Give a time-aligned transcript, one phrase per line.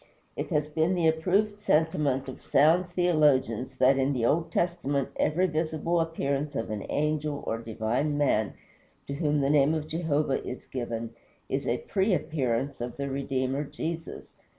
[0.35, 5.45] It has been the approved sentiment of sound theologians that in the Old Testament every
[5.45, 8.55] visible appearance of an Angel or divine Man
[9.05, 11.11] to whom the name of Jehovah is given
[11.49, 14.33] is a pre appearance of the Redeemer, Jesus.